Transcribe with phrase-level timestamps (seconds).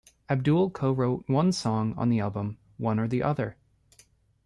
[0.29, 3.55] Abdul co-wrote one song on the album, "One or the Other".